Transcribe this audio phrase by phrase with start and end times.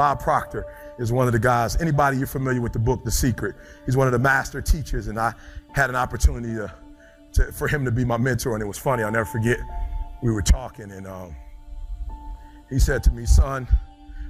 [0.00, 0.64] Bob Proctor
[0.98, 1.78] is one of the guys.
[1.78, 3.54] Anybody you're familiar with the book, The Secret?
[3.84, 5.34] He's one of the master teachers, and I
[5.74, 6.72] had an opportunity to,
[7.34, 9.02] to for him to be my mentor, and it was funny.
[9.02, 9.58] I'll never forget.
[10.22, 11.36] We were talking, and um,
[12.70, 13.68] he said to me, "Son,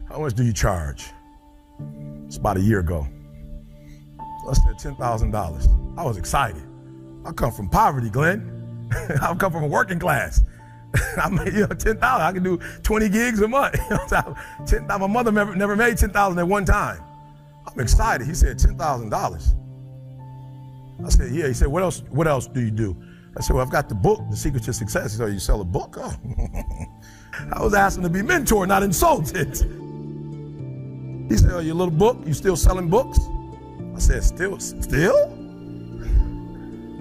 [0.08, 1.06] how much do you charge?"
[2.26, 3.06] It's about a year ago.
[4.18, 5.68] I said ten thousand dollars.
[5.96, 6.64] I was excited.
[7.24, 8.88] I come from poverty, Glenn.
[9.22, 10.42] I come from a working class.
[11.16, 12.26] I made you know ten thousand.
[12.26, 13.76] I can do twenty gigs a month.
[14.66, 17.02] ten, my mother never, never made ten thousand at one time.
[17.66, 18.26] I'm excited.
[18.26, 19.54] He said ten thousand dollars.
[21.04, 21.46] I said, yeah.
[21.46, 22.02] He said, what else?
[22.10, 22.96] What else do you do?
[23.36, 25.12] I said, well, I've got the book, The Secret to Success.
[25.12, 25.96] He said, oh, you sell a book?
[25.98, 26.12] Oh.
[27.52, 29.56] I was asking to be mentored, not insulted.
[31.30, 33.18] He said, oh, your little book, you still selling books?
[33.94, 35.39] I said, still, still?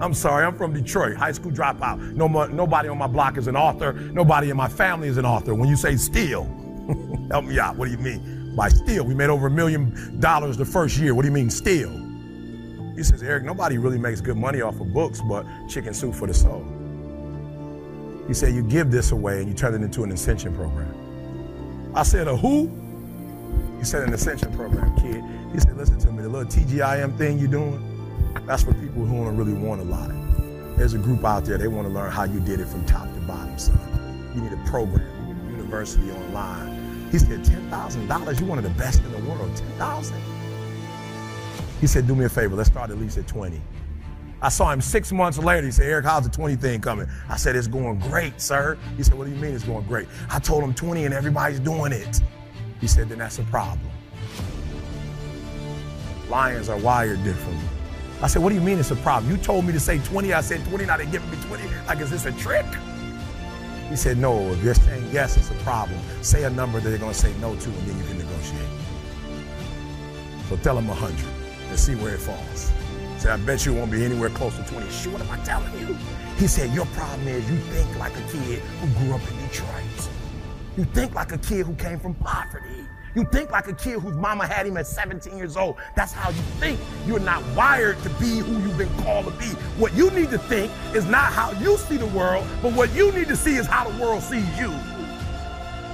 [0.00, 2.14] I'm sorry, I'm from Detroit, high school dropout.
[2.14, 3.92] No, nobody on my block is an author.
[3.92, 5.54] Nobody in my family is an author.
[5.54, 6.44] When you say steal,
[7.30, 7.76] help me out.
[7.76, 9.04] What do you mean by steal?
[9.04, 11.14] We made over a million dollars the first year.
[11.14, 11.90] What do you mean steal?
[12.96, 16.26] He says, Eric, nobody really makes good money off of books but chicken soup for
[16.26, 16.66] the soul.
[18.26, 20.94] He said, you give this away and you turn it into an ascension program.
[21.94, 22.70] I said, a who?
[23.78, 25.24] He said, an ascension program, kid.
[25.52, 27.99] He said, listen to me, the little TGIM thing you're doing,
[28.46, 30.10] that's for people who don't really want a lot.
[30.76, 33.12] There's a group out there, they want to learn how you did it from top
[33.12, 34.32] to bottom, son.
[34.34, 37.08] You need a program, you need a university online.
[37.10, 38.40] He said, $10,000?
[38.40, 39.54] You're one of the best in the world.
[39.56, 40.16] 10000
[41.80, 43.60] He said, do me a favor, let's start at least at 20.
[44.42, 45.66] I saw him six months later.
[45.66, 47.06] He said, Eric, how's the 20 thing coming?
[47.28, 48.78] I said, it's going great, sir.
[48.96, 50.08] He said, what do you mean it's going great?
[50.30, 52.22] I told him 20 and everybody's doing it.
[52.80, 53.90] He said, then that's a problem.
[56.30, 57.69] Lions are wired differently.
[58.22, 59.30] I said, what do you mean it's a problem?
[59.32, 60.34] You told me to say 20.
[60.34, 61.64] I said 20, now they're giving me 20.
[61.86, 62.66] Like, is this a trick?
[63.88, 65.98] He said, no, if you're saying yes, it's a problem.
[66.22, 68.68] Say a number that they're going to say no to, and then you can negotiate.
[70.48, 71.16] So tell them 100
[71.68, 72.72] and see where it falls.
[73.18, 74.90] Say, I bet you won't be anywhere close to 20.
[74.90, 75.96] Sure, what am I telling you?
[76.36, 80.08] He said, your problem is you think like a kid who grew up in Detroit.
[80.76, 82.86] You think like a kid who came from poverty.
[83.14, 85.76] You think like a kid whose mama had him at 17 years old.
[85.96, 86.78] That's how you think.
[87.06, 89.46] You're not wired to be who you've been called to be.
[89.78, 93.10] What you need to think is not how you see the world, but what you
[93.12, 94.72] need to see is how the world sees you.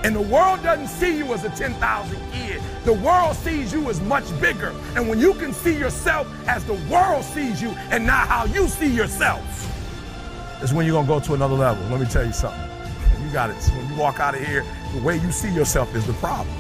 [0.05, 2.63] And the world doesn't see you as a 10,000 kid.
[2.85, 4.75] The world sees you as much bigger.
[4.95, 8.69] And when you can see yourself as the world sees you and not how you
[8.69, 9.43] see yourself,
[10.63, 11.85] is when you're going to go to another level.
[11.89, 12.61] Let me tell you something.
[13.25, 13.57] You got it.
[13.57, 16.55] When you walk out of here, the way you see yourself is the problem.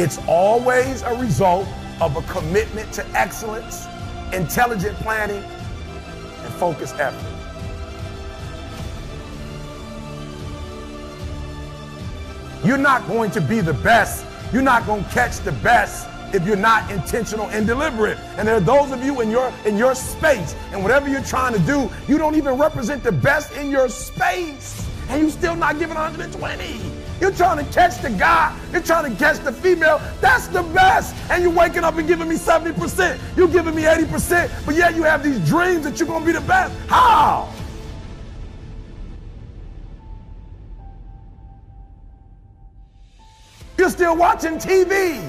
[0.00, 1.68] It's always a result
[2.00, 3.84] of a commitment to excellence,
[4.32, 7.22] intelligent planning, and focused effort.
[12.64, 14.24] You're not going to be the best.
[14.54, 18.16] You're not going to catch the best if you're not intentional and deliberate.
[18.38, 21.52] And there are those of you in your in your space and whatever you're trying
[21.52, 24.88] to do, you don't even represent the best in your space.
[25.10, 26.99] And you're still not giving 120.
[27.20, 28.58] You're trying to catch the guy.
[28.72, 30.00] You're trying to catch the female.
[30.20, 31.14] That's the best.
[31.30, 33.20] And you're waking up and giving me 70%.
[33.36, 34.64] You're giving me 80%.
[34.64, 36.74] But yet you have these dreams that you're going to be the best.
[36.88, 37.52] How?
[43.76, 45.22] You're still watching TV.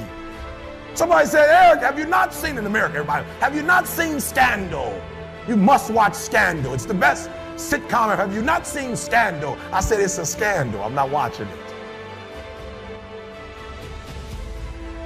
[0.93, 3.25] Somebody said, Eric, have you not seen in America, everybody?
[3.39, 5.01] Have you not seen Scandal?
[5.47, 6.73] You must watch Scandal.
[6.73, 8.15] It's the best sitcom.
[8.15, 9.57] Have you not seen Scandal?
[9.71, 10.83] I said, it's a scandal.
[10.83, 11.70] I'm not watching it.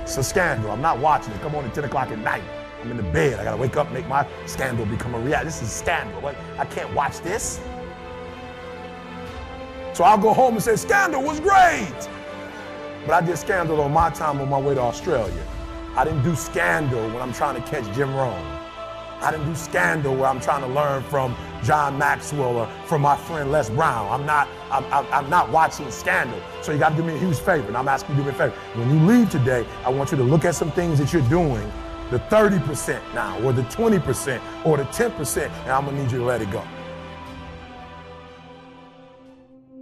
[0.06, 0.70] It's a scandal.
[0.70, 1.42] I'm not watching it.
[1.42, 2.44] Come on at 10 o'clock at night.
[2.80, 3.40] I'm in the bed.
[3.40, 5.46] I gotta wake up, make my scandal become a reality.
[5.46, 6.22] This is scandal.
[6.22, 6.36] What?
[6.60, 7.60] I can't watch this.
[9.94, 12.10] So I'll go home and say, Scandal was great.
[13.08, 15.44] But I did scandal on my time on my way to Australia.
[15.96, 18.65] I didn't do scandal when I'm trying to catch Jim Rohn.
[19.22, 23.18] I didn't do scandal where I'm trying to learn from John Maxwell or from my
[23.18, 24.12] friend Les Brown.
[24.12, 26.40] I'm not, I'm, I'm, I'm not watching scandal.
[26.62, 28.32] So you got to do me a huge favor, and I'm asking you to do
[28.32, 28.56] me a favor.
[28.76, 31.72] When you leave today, I want you to look at some things that you're doing,
[32.12, 36.26] the 30% now, or the 20%, or the 10%, and I'm gonna need you to
[36.26, 36.64] let it go.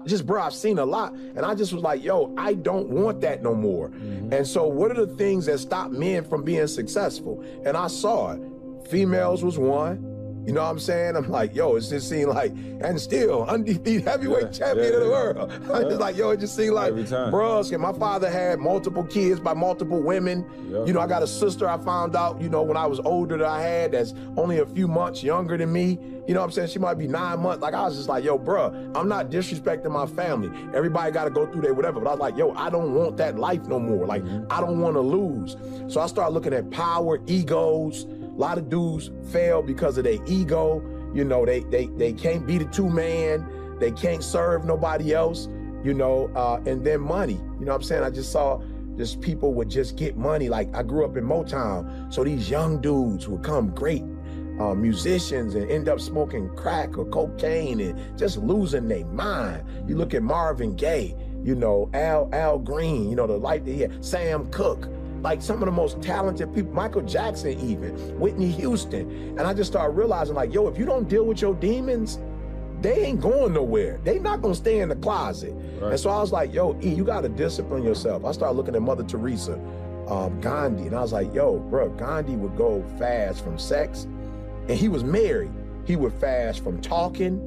[0.06, 3.22] just bro i've seen a lot and i just was like yo i don't want
[3.22, 4.34] that no more mm-hmm.
[4.34, 8.34] and so what are the things that stop men from being successful and i saw
[8.34, 8.42] it
[8.88, 10.10] females was one
[10.46, 11.16] You know what I'm saying?
[11.16, 15.00] I'm like, yo, it just seemed like, and still undefeated heavyweight Yeah, champion yeah, of
[15.00, 15.12] the yeah.
[15.12, 15.52] world.
[15.74, 19.40] I'm just like, yo, it just seemed like, bruh, and my father had multiple kids
[19.40, 20.46] by multiple women.
[20.70, 20.84] Yeah.
[20.84, 23.38] You know, I got a sister I found out, you know, when I was older
[23.38, 25.98] that I had that's only a few months younger than me.
[26.28, 26.70] You know what I'm saying?
[26.70, 27.62] She might be nine months.
[27.62, 30.50] Like, I was just like, yo, bruh, I'm not disrespecting my family.
[30.74, 32.02] Everybody got to go through their whatever.
[32.02, 34.06] But I was like, yo, I don't want that life no more.
[34.06, 34.52] Like, mm-hmm.
[34.52, 35.56] I don't want to lose.
[35.88, 38.08] So I started looking at power, egos.
[38.36, 40.82] A lot of dudes fail because of their ego.
[41.14, 43.48] You know, they they they can't be the two man.
[43.80, 45.48] They can't serve nobody else.
[45.84, 47.34] You know, uh, and then money.
[47.60, 48.04] You know what I'm saying?
[48.04, 48.62] I just saw
[48.98, 50.50] just people would just get money.
[50.50, 54.04] Like I grew up in Motown, so these young dudes would come great
[54.60, 59.64] uh, musicians and end up smoking crack or cocaine and just losing their mind.
[59.88, 64.04] You look at Marvin Gaye, you know, Al Al Green, you know, the he had,
[64.04, 64.88] Sam Cooke,
[65.24, 69.10] like some of the most talented people, Michael Jackson even, Whitney Houston.
[69.38, 72.20] And I just started realizing like, yo, if you don't deal with your demons,
[72.82, 74.02] they ain't going nowhere.
[74.04, 75.54] They not gonna stay in the closet.
[75.80, 75.92] Right.
[75.92, 78.26] And so I was like, yo, E, you gotta discipline yourself.
[78.26, 79.54] I started looking at Mother Teresa,
[80.10, 84.04] um, Gandhi, and I was like, yo, bro, Gandhi would go fast from sex,
[84.68, 85.52] and he was married.
[85.86, 87.40] He would fast from talking.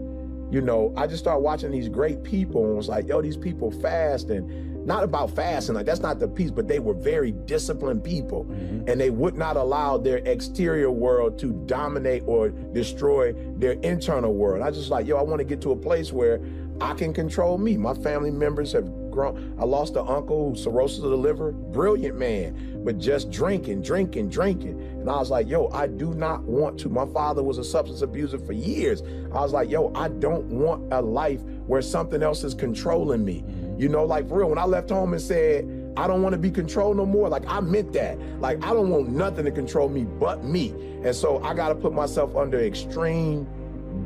[0.51, 3.71] You know, I just started watching these great people and was like, yo, these people
[3.71, 8.05] fast and not about fasting, like that's not the piece, but they were very disciplined
[8.05, 8.45] people.
[8.45, 8.89] Mm-hmm.
[8.89, 14.63] And they would not allow their exterior world to dominate or destroy their internal world.
[14.63, 16.41] I just like, yo, I want to get to a place where
[16.81, 17.77] I can control me.
[17.77, 19.57] My family members have grown.
[19.59, 24.79] I lost an uncle cirrhosis of the liver, brilliant man, but just drinking, drinking, drinking.
[24.81, 26.91] And I was like, yo, I do not want to.
[26.91, 29.03] My father was a substance abuser for years.
[29.33, 33.43] I was like, yo, I don't want a life where something else is controlling me.
[33.79, 35.65] You know, like for real, when I left home and said,
[35.97, 37.31] I don't want to be controlled no more.
[37.31, 38.21] Like I meant that.
[38.41, 40.71] Like I don't want nothing to control me but me.
[41.03, 43.47] And so I got to put myself under extreme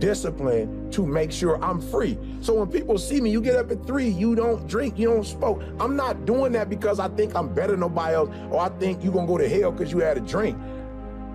[0.00, 2.18] discipline to make sure I'm free.
[2.40, 5.24] So when people see me, you get up at three, you don't drink, you don't
[5.24, 5.62] smoke.
[5.78, 9.04] I'm not doing that because I think I'm better than nobody else or I think
[9.04, 10.58] you're gonna go to hell because you had a drink.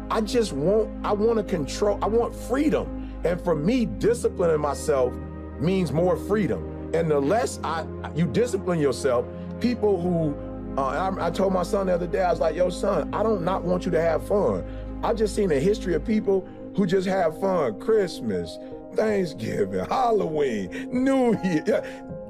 [0.10, 3.14] I just want, I want to control, I want freedom.
[3.24, 5.14] And for me, disciplining myself
[5.60, 6.92] means more freedom.
[6.94, 7.86] And the less I
[8.16, 9.26] you discipline yourself,
[9.60, 10.36] people who
[10.78, 13.24] uh, I, I told my son the other day, I was like, yo, son, I
[13.24, 14.64] don't not want you to have fun.
[15.04, 17.80] I've just seen a history of people who just have fun.
[17.80, 18.58] Christmas,
[18.96, 21.84] Thanksgiving, Halloween, New Year.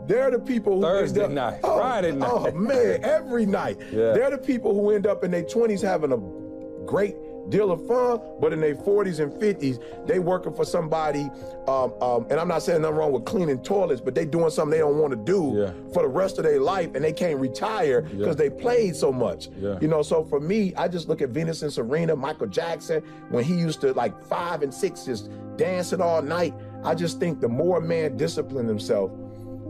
[0.08, 2.30] They're the people who Thursday end up, night, oh, Friday oh, night.
[2.32, 3.78] Oh man, every night.
[3.92, 4.14] Yeah.
[4.14, 6.18] They're the people who end up in their 20s having a
[6.86, 7.16] great
[7.50, 11.30] deal of fun, but in their 40s and 50s, they working for somebody.
[11.68, 14.72] Um, um, and I'm not saying nothing wrong with cleaning toilets, but they doing something
[14.72, 15.72] they don't want to do Yeah.
[15.94, 19.50] for the rest of their life, and they can't retire because they played so much.
[19.60, 19.78] Yeah.
[19.82, 23.44] You know, so for me, I just look at Venus and Serena, Michael Jackson, when
[23.44, 26.54] he used to like five and six just dancing all night.
[26.84, 29.12] I just think the more a man discipline himself,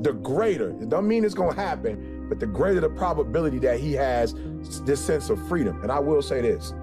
[0.01, 0.71] the greater.
[0.81, 4.35] It don't mean it's gonna happen, but the greater the probability that he has
[4.83, 5.81] this sense of freedom.
[5.81, 6.73] And I will say this: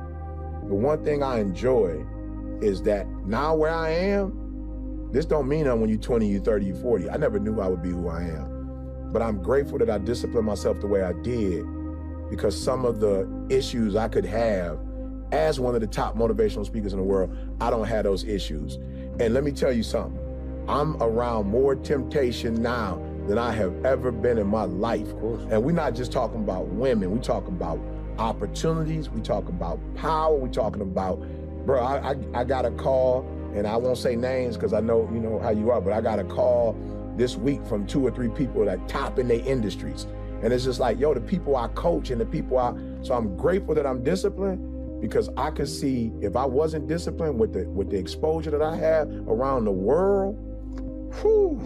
[0.69, 2.05] the one thing I enjoy
[2.61, 6.67] is that now where I am, this don't mean I'm when you're 20, you 30,
[6.67, 7.11] you 40.
[7.11, 9.11] I never knew I would be who I am.
[9.13, 11.67] But I'm grateful that I disciplined myself the way I did
[12.31, 14.79] because some of the issues I could have
[15.33, 18.77] as one of the top motivational speakers in the world, I don't have those issues.
[19.21, 20.19] And let me tell you something.
[20.69, 25.15] I'm around more temptation now than I have ever been in my life.
[25.19, 25.43] course.
[25.51, 27.79] And we're not just talking about women, we talking about
[28.19, 31.21] opportunities, we talk about power, we talking about,
[31.67, 35.09] bro, I, I, I got a call, and I won't say names because I know,
[35.13, 36.77] you know how you are, but I got a call
[37.17, 40.07] this week from two or three people that top in their industries.
[40.43, 43.37] And it's just like, yo, the people I coach and the people I, so I'm
[43.37, 47.91] grateful that I'm disciplined because I could see if I wasn't disciplined with the with
[47.91, 50.37] the exposure that I have around the world,
[51.21, 51.61] whew,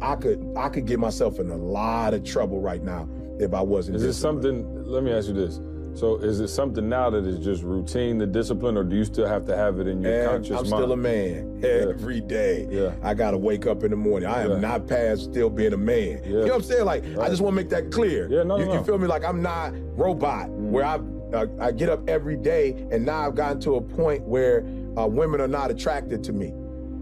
[0.00, 3.08] I could I could get myself in a lot of trouble right now
[3.38, 4.75] if I wasn't Is it something?
[4.86, 5.60] Let me ask you this.
[5.98, 9.26] So, is it something now that is just routine, the discipline, or do you still
[9.26, 10.82] have to have it in your And conscious I'm mind?
[10.82, 12.68] still a man every day.
[12.70, 12.92] Yeah.
[13.02, 14.28] I gotta wake up in the morning.
[14.28, 14.58] I am Yeah.
[14.60, 16.20] not past still being a man.
[16.24, 16.84] You know what I'm saying?
[16.84, 18.28] Like I just want to make that clear.
[18.30, 19.06] Yeah, no, you, no, you feel me?
[19.06, 20.50] Like I'm not robot.
[20.50, 20.98] Where I
[21.32, 24.64] uh, I get up every day, and now I've gotten to a point where
[24.98, 26.52] uh, women are not attracted to me.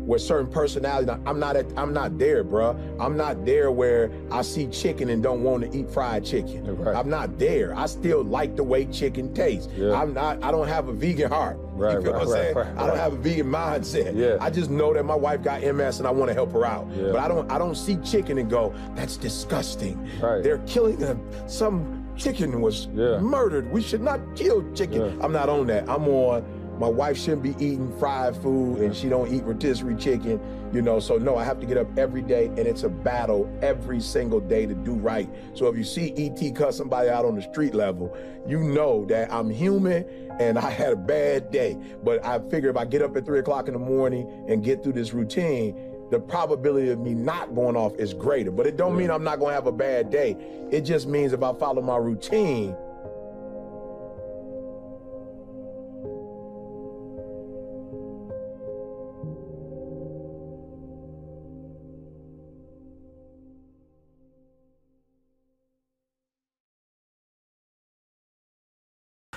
[0.05, 2.79] Where certain personality, I'm not at, I'm not there, bruh.
[3.01, 6.77] I'm not there where I see chicken and don't want to eat fried chicken.
[6.77, 6.95] Right.
[6.95, 7.75] I'm not there.
[7.75, 9.69] I still like the way chicken tastes.
[9.75, 9.93] Yeah.
[9.93, 10.43] I'm not.
[10.45, 11.59] I don't have a vegan heart.
[11.73, 12.79] Right, you feel right, what I'm right, saying?
[12.79, 14.15] I don't have a vegan mindset.
[14.15, 14.37] Yeah.
[14.41, 16.87] I just know that my wife got MS and I want to help her out.
[16.95, 17.13] Yeah.
[17.13, 19.99] But I don't I don't see chicken and go, that's disgusting.
[20.21, 20.43] Right.
[20.43, 21.27] They're killing them.
[21.49, 23.71] Some chicken was murdered.
[23.73, 25.21] We should not kill chicken.
[25.21, 25.89] I'm not on that.
[25.89, 26.45] I'm on
[26.79, 30.41] my wife shouldn't be eating fried food and she don't eat rotisserie chicken,
[30.73, 30.99] you know.
[30.99, 34.41] So no, I have to get up every day and it's a battle every single
[34.41, 35.29] day to do right.
[35.55, 38.17] So if you see ET cut somebody out on the street level,
[38.47, 40.05] you know that I'm human
[40.41, 41.79] and I had a bad day.
[42.03, 44.83] But I figure if I get up at three o'clock in the morning and get
[44.83, 45.77] through this routine,
[46.11, 48.51] the probability of me not going off is greater.
[48.51, 50.37] But it don't mean I'm not gonna have a bad day.
[50.71, 52.77] It just means if I follow my routine,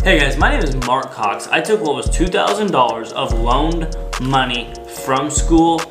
[0.07, 1.49] Hey guys, my name is Mark Cox.
[1.49, 4.73] I took what was $2,000 of loaned money
[5.03, 5.81] from school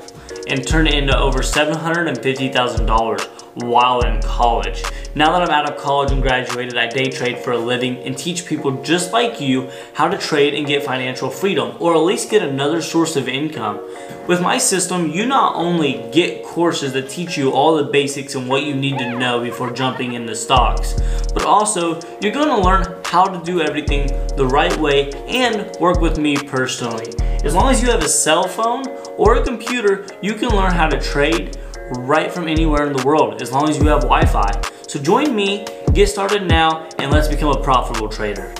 [0.49, 4.82] and turned it into over $750,000 while in college.
[5.14, 8.16] Now that I'm out of college and graduated, I day trade for a living and
[8.16, 12.30] teach people just like you how to trade and get financial freedom, or at least
[12.30, 13.80] get another source of income.
[14.28, 18.48] With my system, you not only get courses that teach you all the basics and
[18.48, 20.94] what you need to know before jumping into stocks,
[21.32, 26.00] but also you're going to learn how to do everything the right way and work
[26.00, 27.06] with me personally.
[27.44, 28.84] As long as you have a cell phone
[29.16, 31.56] or a computer, you can learn how to trade
[31.99, 34.62] right from anywhere in the world as long as you have Wi-Fi.
[34.88, 38.55] So join me, get started now, and let's become a profitable trader.